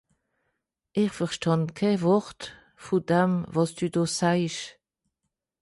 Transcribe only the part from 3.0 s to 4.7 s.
dem, wàs dü do saasch.